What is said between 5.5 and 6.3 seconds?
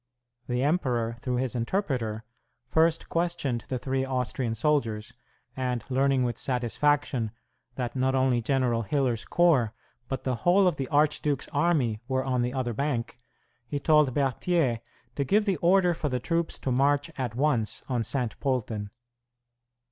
and learning